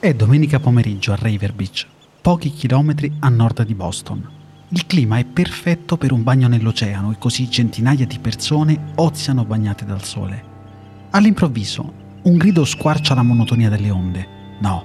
[0.00, 1.86] È domenica pomeriggio a Raver Beach,
[2.22, 4.26] pochi chilometri a nord di Boston.
[4.68, 9.84] Il clima è perfetto per un bagno nell'oceano e così centinaia di persone oziano bagnate
[9.84, 10.42] dal sole.
[11.10, 11.92] All'improvviso,
[12.22, 14.26] un grido squarcia la monotonia delle onde.
[14.60, 14.84] No,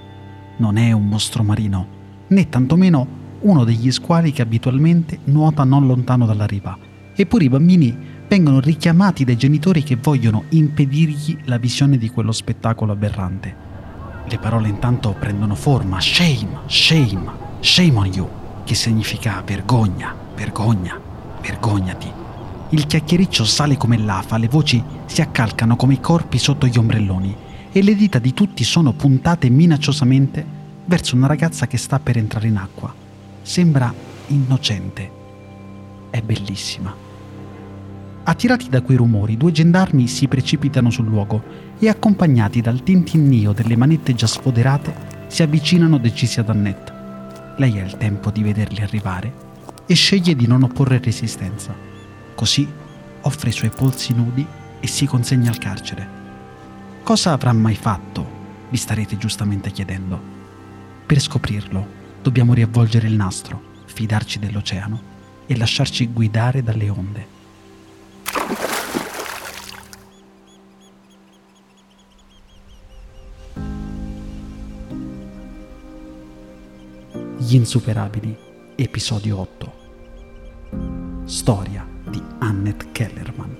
[0.57, 1.87] non è un mostro marino,
[2.27, 3.07] né tantomeno
[3.39, 6.77] uno degli squali che abitualmente nuota non lontano dalla riva.
[7.15, 7.97] Eppure i bambini
[8.27, 13.74] vengono richiamati dai genitori che vogliono impedirgli la visione di quello spettacolo aberrante.
[14.27, 15.99] Le parole intanto prendono forma.
[16.01, 18.29] Shame, shame, shame on you,
[18.63, 20.99] che significa vergogna, vergogna,
[21.41, 22.11] vergognati.
[22.69, 27.35] Il chiacchiericcio sale come l'afa, le voci si accalcano come i corpi sotto gli ombrelloni
[27.71, 30.43] e le dita di tutti sono puntate minacciosamente
[30.85, 32.93] verso una ragazza che sta per entrare in acqua.
[33.41, 33.93] Sembra
[34.27, 35.11] innocente.
[36.09, 37.04] È bellissima.
[38.27, 41.43] Attirati da quei rumori, due gendarmi si precipitano sul luogo
[41.77, 46.93] e, accompagnati dal tintinnio delle manette già sfoderate, si avvicinano decisi ad Annette.
[47.57, 49.31] Lei ha il tempo di vederli arrivare
[49.85, 51.75] e sceglie di non opporre resistenza.
[52.33, 52.67] Così
[53.21, 54.43] offre i suoi polsi nudi
[54.79, 56.07] e si consegna al carcere.
[57.03, 58.27] Cosa avrà mai fatto?
[58.69, 60.19] Vi starete giustamente chiedendo.
[61.05, 61.87] Per scoprirlo,
[62.23, 64.99] dobbiamo riavvolgere il nastro, fidarci dell'oceano
[65.45, 67.34] e lasciarci guidare dalle onde.
[77.37, 78.35] Gli insuperabili,
[78.75, 79.73] episodio 8.
[81.23, 83.57] Storia di Annette Kellerman.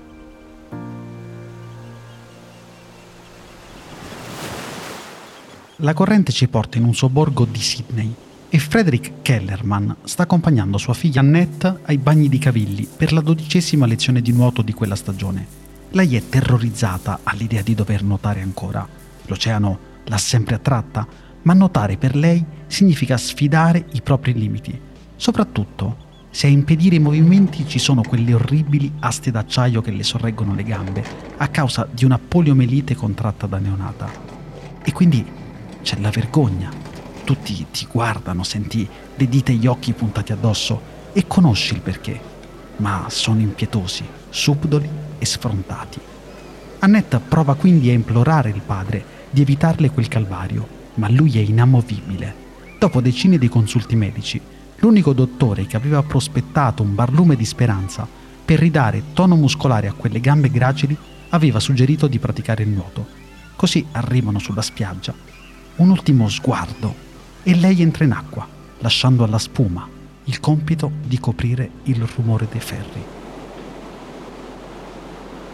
[5.76, 8.14] La corrente ci porta in un sobborgo di Sydney
[8.48, 13.86] e Frederick Kellerman sta accompagnando sua figlia Annette ai bagni di cavilli per la dodicesima
[13.86, 15.46] lezione di nuoto di quella stagione.
[15.90, 18.86] Lei è terrorizzata all'idea di dover nuotare ancora.
[19.26, 21.06] L'oceano l'ha sempre attratta,
[21.42, 24.78] ma nuotare per lei significa sfidare i propri limiti,
[25.16, 30.54] soprattutto se a impedire i movimenti ci sono quelle orribili aste d'acciaio che le sorreggono
[30.54, 31.04] le gambe
[31.38, 34.10] a causa di una poliomelite contratta da neonata.
[34.82, 35.24] E quindi
[35.82, 36.85] c'è la vergogna.
[37.26, 40.80] Tutti ti guardano, senti le dita e gli occhi puntati addosso
[41.12, 42.20] e conosci il perché,
[42.76, 44.88] ma sono impietosi, subdoli
[45.18, 45.98] e sfrontati.
[46.78, 52.32] Annette prova quindi a implorare il padre di evitarle quel calvario, ma lui è inamovibile.
[52.78, 54.40] Dopo decine di consulti medici,
[54.76, 58.06] l'unico dottore che aveva prospettato un barlume di speranza
[58.44, 60.96] per ridare tono muscolare a quelle gambe gracili
[61.30, 63.04] aveva suggerito di praticare il nuoto.
[63.56, 65.12] Così arrivano sulla spiaggia.
[65.78, 67.05] Un ultimo sguardo
[67.48, 68.44] e lei entra in acqua,
[68.80, 69.88] lasciando alla spuma
[70.24, 73.04] il compito di coprire il rumore dei ferri.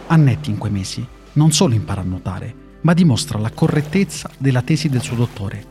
[0.07, 4.89] Annette in quei mesi non solo impara a nuotare, ma dimostra la correttezza della tesi
[4.89, 5.63] del suo dottore.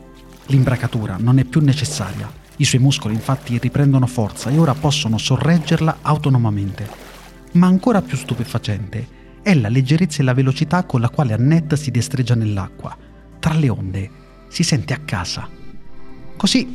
[0.45, 5.97] L'imbracatura non è più necessaria, i suoi muscoli infatti riprendono forza e ora possono sorreggerla
[6.03, 6.87] autonomamente.
[7.53, 11.91] Ma ancora più stupefacente è la leggerezza e la velocità con la quale Annette si
[11.91, 12.95] destreggia nell'acqua.
[13.39, 14.09] Tra le onde
[14.47, 15.62] si sente a casa.
[16.43, 16.67] Così,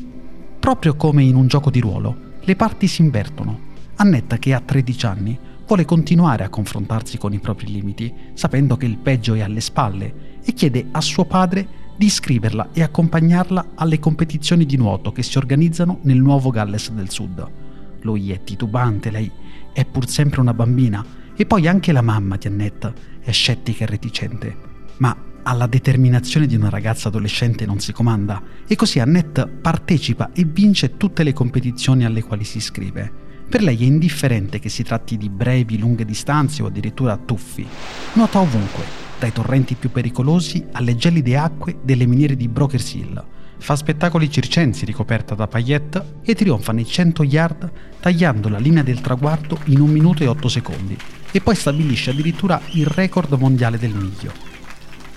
[0.59, 3.61] proprio come in un gioco di ruolo, le parti si invertono.
[3.97, 8.87] Annette, che ha 13 anni, vuole continuare a confrontarsi con i propri limiti, sapendo che
[8.87, 11.69] il peggio è alle spalle, e chiede a suo padre
[11.99, 17.11] di iscriverla e accompagnarla alle competizioni di nuoto che si organizzano nel nuovo Galles del
[17.11, 17.47] Sud.
[18.01, 19.31] Lui è titubante, lei
[19.75, 21.05] è pur sempre una bambina,
[21.37, 24.57] e poi anche la mamma di Annette è scettica e reticente.
[24.97, 25.15] Ma
[25.49, 30.99] alla determinazione di una ragazza adolescente non si comanda, e così Annette partecipa e vince
[30.99, 33.11] tutte le competizioni alle quali si iscrive.
[33.49, 37.67] Per lei è indifferente che si tratti di brevi, lunghe distanze o addirittura tuffi.
[38.13, 38.85] Nuota ovunque,
[39.19, 43.25] dai torrenti più pericolosi alle gelide acque delle miniere di Brokers Hill.
[43.57, 49.01] Fa spettacoli circensi ricoperta da paillette e trionfa nei 100 yard tagliando la linea del
[49.01, 50.97] traguardo in 1 minuto e 8 secondi
[51.33, 54.48] e poi stabilisce addirittura il record mondiale del miglio.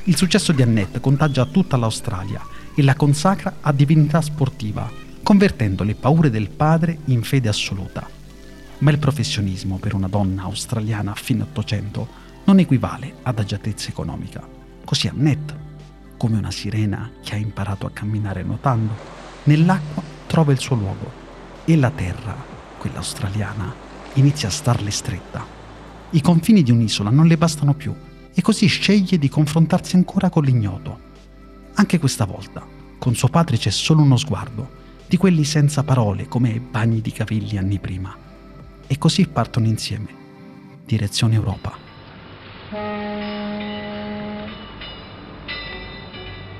[0.06, 2.42] Il successo di Annette contagia tutta l'Australia
[2.76, 4.90] e la consacra a divinità sportiva,
[5.24, 8.20] convertendo le paure del padre in fede assoluta
[8.82, 14.48] ma il professionismo per una donna australiana a fine Ottocento non equivale ad agiatezza economica.
[14.84, 15.70] Così Annette,
[16.18, 18.94] come una sirena che ha imparato a camminare nuotando,
[19.44, 21.12] nell'acqua trova il suo luogo
[21.66, 22.36] e la terra,
[22.78, 23.74] quella australiana,
[24.14, 25.46] inizia a starle stretta.
[26.10, 27.94] I confini di un'isola non le bastano più
[28.34, 31.10] e così sceglie di confrontarsi ancora con l'ignoto.
[31.74, 32.66] Anche questa volta,
[32.98, 37.58] con suo padre c'è solo uno sguardo, di quelli senza parole come bagni di cavilli
[37.58, 38.16] anni prima
[38.88, 40.08] e così partono insieme,
[40.86, 41.78] direzione Europa.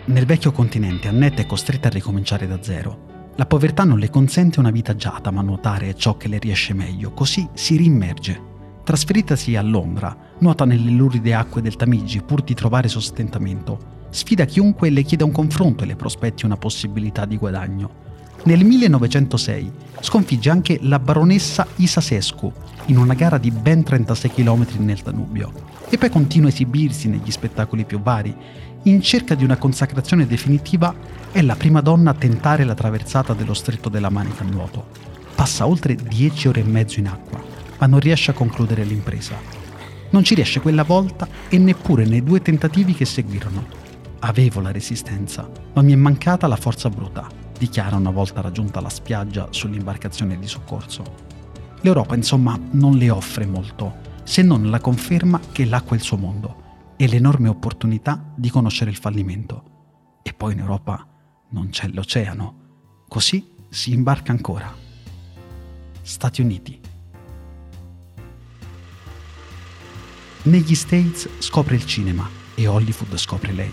[0.04, 3.32] Nel vecchio continente Annette è costretta a ricominciare da zero.
[3.36, 6.74] La povertà non le consente una vita agiata, ma nuotare è ciò che le riesce
[6.74, 8.51] meglio, così si rimmerge.
[8.84, 14.00] Trasferitasi a Londra, nuota nelle luride acque del Tamigi pur di trovare sostentamento.
[14.10, 18.10] Sfida chiunque le chieda un confronto e le prospetti una possibilità di guadagno.
[18.44, 22.52] Nel 1906 sconfigge anche la baronessa Isasescu
[22.88, 25.52] in una gara di ben 36 km nel Danubio
[25.88, 28.36] e poi continua a esibirsi negli spettacoli più vari.
[28.84, 30.92] In cerca di una consacrazione definitiva
[31.32, 34.88] è la prima donna a tentare la traversata dello stretto della Manica a nuoto.
[35.36, 37.51] Passa oltre 10 ore e mezzo in acqua,
[37.82, 39.36] ma non riesce a concludere l'impresa.
[40.12, 43.66] Non ci riesce quella volta e neppure nei due tentativi che seguirono.
[44.20, 48.90] Avevo la resistenza, ma mi è mancata la forza bruta dichiara una volta raggiunta la
[48.90, 51.04] spiaggia sull'imbarcazione di soccorso.
[51.82, 56.18] L'Europa, insomma, non le offre molto, se non la conferma che l'acqua è il suo
[56.18, 60.20] mondo e l'enorme opportunità di conoscere il fallimento.
[60.24, 61.08] E poi in Europa
[61.50, 63.04] non c'è l'oceano.
[63.08, 64.74] Così si imbarca ancora.
[66.02, 66.81] Stati Uniti.
[70.44, 73.72] Negli States scopre il cinema e Hollywood scopre lei.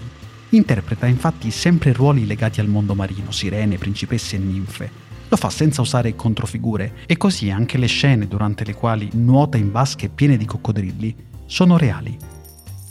[0.50, 4.90] Interpreta infatti sempre ruoli legati al mondo marino, sirene, principesse e ninfe.
[5.28, 9.72] Lo fa senza usare controfigure e così anche le scene durante le quali nuota in
[9.72, 11.16] vasche piene di coccodrilli
[11.46, 12.14] sono reali.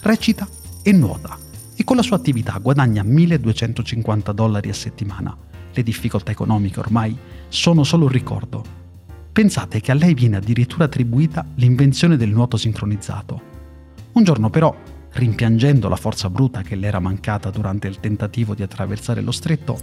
[0.02, 0.48] Recita
[0.82, 1.38] e nuota
[1.76, 5.38] e con la sua attività guadagna 1250 dollari a settimana.
[5.72, 7.16] Le difficoltà economiche ormai
[7.48, 8.66] sono solo un ricordo.
[9.32, 13.57] Pensate che a lei viene addirittura attribuita l'invenzione del nuoto sincronizzato.
[14.18, 14.76] Un giorno però
[15.12, 19.78] rimpiangendo la forza bruta che le era mancata durante il tentativo di attraversare lo stretto,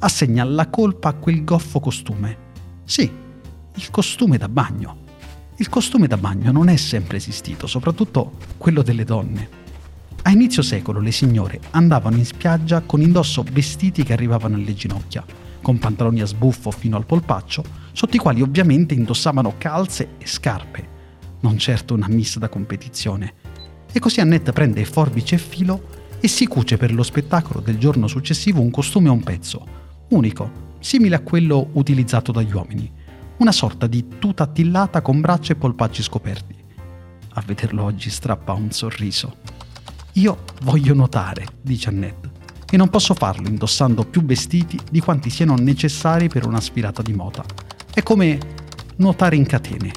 [0.00, 2.36] assegna la colpa a quel goffo costume.
[2.82, 3.08] Sì,
[3.74, 5.04] il costume da bagno.
[5.58, 9.48] Il costume da bagno non è sempre esistito, soprattutto quello delle donne.
[10.22, 15.24] A inizio secolo le signore andavano in spiaggia con indosso vestiti che arrivavano alle ginocchia,
[15.62, 17.62] con pantaloni a sbuffo fino al polpaccio,
[17.92, 20.94] sotto i quali ovviamente indossavano calze e scarpe.
[21.38, 23.45] Non certo una miss da competizione,
[23.96, 28.06] e così Annette prende forbice e filo e si cuce per lo spettacolo del giorno
[28.08, 29.66] successivo un costume a un pezzo,
[30.10, 32.92] unico, simile a quello utilizzato dagli uomini,
[33.38, 36.54] una sorta di tuta attillata con braccia e polpacci scoperti.
[37.30, 39.36] A vederlo oggi strappa un sorriso.
[40.12, 42.30] Io voglio nuotare, dice Annette,
[42.70, 47.14] e non posso farlo indossando più vestiti di quanti siano necessari per una sfilata di
[47.14, 47.42] moda.
[47.94, 48.38] È come
[48.96, 49.92] nuotare in catene,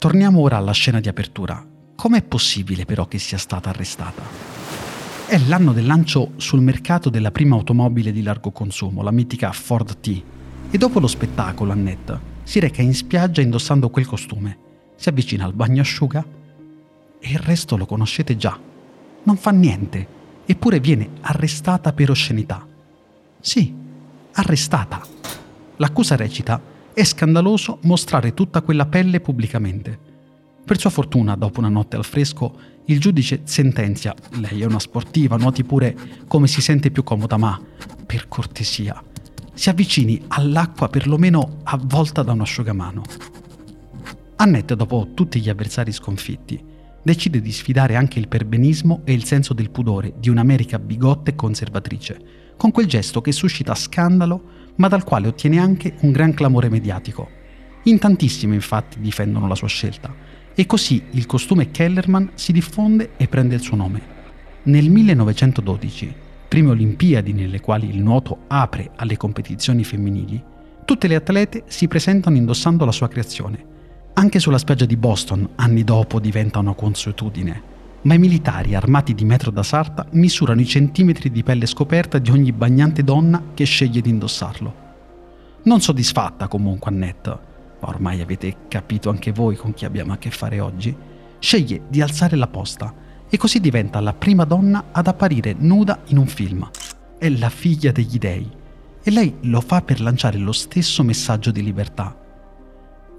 [0.00, 1.62] Torniamo ora alla scena di apertura.
[1.94, 4.22] Com'è possibile però che sia stata arrestata?
[5.26, 10.00] È l'anno del lancio sul mercato della prima automobile di largo consumo, la mitica Ford
[10.00, 10.22] T.
[10.70, 14.56] E dopo lo spettacolo, Annette si reca in spiaggia indossando quel costume.
[14.96, 16.24] Si avvicina al bagnasciuga
[17.20, 18.58] e il resto lo conoscete già.
[19.24, 20.06] Non fa niente,
[20.46, 22.66] eppure viene arrestata per oscenità.
[23.38, 23.74] Sì,
[24.32, 25.06] arrestata.
[25.76, 29.98] L'accusa recita è scandaloso mostrare tutta quella pelle pubblicamente.
[30.64, 32.52] Per sua fortuna, dopo una notte al fresco,
[32.86, 35.96] il giudice sentenzia, lei è una sportiva, nuoti pure
[36.26, 37.60] come si sente più comoda, ma,
[38.06, 39.02] per cortesia,
[39.52, 43.02] si avvicini all'acqua perlomeno avvolta da un asciugamano.
[44.36, 46.62] Annette, dopo tutti gli avversari sconfitti,
[47.02, 51.34] decide di sfidare anche il perbenismo e il senso del pudore di un'America bigotta e
[51.34, 52.20] conservatrice,
[52.60, 57.26] con quel gesto che suscita scandalo ma dal quale ottiene anche un gran clamore mediatico.
[57.84, 60.14] In tantissimi infatti difendono la sua scelta
[60.54, 64.02] e così il costume Kellerman si diffonde e prende il suo nome.
[64.64, 66.14] Nel 1912,
[66.48, 70.42] prime Olimpiadi nelle quali il nuoto apre alle competizioni femminili,
[70.84, 73.64] tutte le atlete si presentano indossando la sua creazione.
[74.12, 79.24] Anche sulla spiaggia di Boston, anni dopo, diventa una consuetudine ma i militari armati di
[79.24, 84.00] metro da sarta misurano i centimetri di pelle scoperta di ogni bagnante donna che sceglie
[84.00, 84.74] di indossarlo.
[85.62, 87.38] Non soddisfatta comunque Annette,
[87.80, 90.96] ma ormai avete capito anche voi con chi abbiamo a che fare oggi,
[91.38, 92.94] sceglie di alzare la posta
[93.28, 96.68] e così diventa la prima donna ad apparire nuda in un film.
[97.18, 98.50] È la figlia degli dei
[99.02, 102.16] e lei lo fa per lanciare lo stesso messaggio di libertà.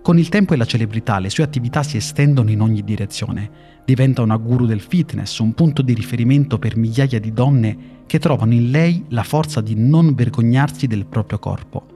[0.02, 4.22] Con il tempo e la celebrità le sue attività si estendono in ogni direzione Diventa
[4.22, 8.70] una guru del fitness, un punto di riferimento per migliaia di donne che trovano in
[8.70, 11.88] lei la forza di non vergognarsi del proprio corpo.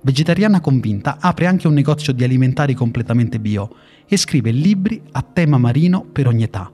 [0.00, 3.70] Vegetariana convinta, apre anche un negozio di alimentari completamente bio
[4.06, 6.70] e scrive libri a tema marino per ogni età.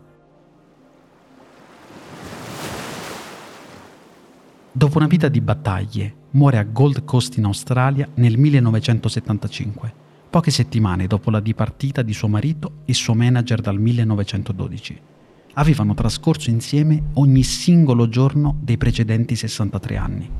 [4.73, 10.00] Dopo una vita di battaglie, muore a Gold Coast in Australia nel 1975,
[10.31, 15.01] poche settimane dopo la dipartita di suo marito e suo manager dal 1912.
[15.55, 20.31] Avevano trascorso insieme ogni singolo giorno dei precedenti 63 anni.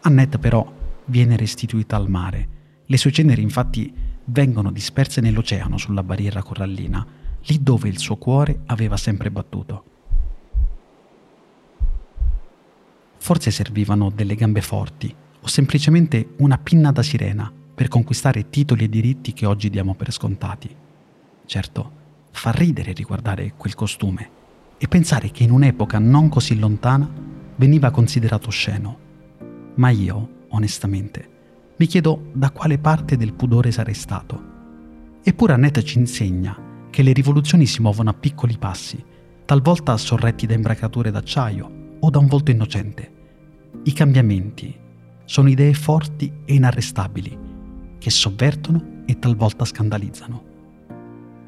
[0.00, 0.70] Annette però
[1.04, 2.48] viene restituita al mare.
[2.84, 7.06] Le sue ceneri infatti vengono disperse nell'oceano sulla barriera corallina,
[7.44, 9.84] lì dove il suo cuore aveva sempre battuto.
[13.18, 18.88] Forse servivano delle gambe forti o semplicemente una pinna da sirena per conquistare titoli e
[18.88, 20.72] diritti che oggi diamo per scontati.
[21.44, 21.90] Certo,
[22.30, 24.30] fa ridere riguardare quel costume
[24.78, 27.10] e pensare che in un'epoca non così lontana
[27.56, 28.98] veniva considerato osceno.
[29.74, 31.30] Ma io, onestamente,
[31.76, 34.40] mi chiedo da quale parte del pudore sarei stato.
[35.20, 39.04] Eppure Annette ci insegna che le rivoluzioni si muovono a piccoli passi,
[39.44, 43.12] talvolta sorretti da imbracature d'acciaio o da un volto innocente.
[43.82, 44.72] I cambiamenti
[45.24, 47.41] sono idee forti e inarrestabili
[48.02, 50.42] che sovvertono e talvolta scandalizzano.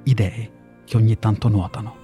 [0.05, 1.97] Idee che ogni tanto nuotano.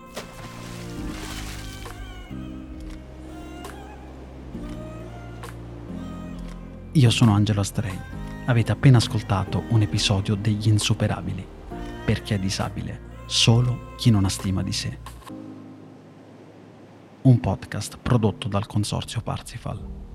[6.90, 7.96] Io sono Angelo Astrei.
[8.46, 11.46] Avete appena ascoltato un episodio degli Insuperabili.
[12.04, 14.98] Perché è disabile solo chi non ha stima di sé
[17.22, 20.09] un podcast prodotto dal consorzio Parsifal.